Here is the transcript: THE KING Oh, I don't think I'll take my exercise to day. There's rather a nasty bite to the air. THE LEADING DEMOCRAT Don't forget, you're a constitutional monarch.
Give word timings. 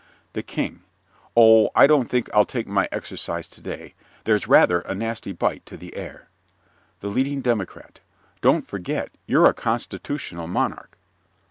THE 0.33 0.41
KING 0.41 0.81
Oh, 1.37 1.69
I 1.75 1.85
don't 1.85 2.09
think 2.09 2.27
I'll 2.33 2.43
take 2.43 2.65
my 2.65 2.89
exercise 2.91 3.47
to 3.49 3.61
day. 3.61 3.93
There's 4.23 4.47
rather 4.47 4.79
a 4.79 4.95
nasty 4.95 5.31
bite 5.31 5.63
to 5.67 5.77
the 5.77 5.95
air. 5.95 6.27
THE 7.01 7.07
LEADING 7.09 7.41
DEMOCRAT 7.41 7.99
Don't 8.41 8.67
forget, 8.67 9.11
you're 9.27 9.45
a 9.45 9.53
constitutional 9.53 10.47
monarch. 10.47 10.97